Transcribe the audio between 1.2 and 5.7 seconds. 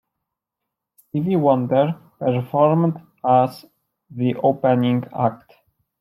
Wonder performed as the opening act.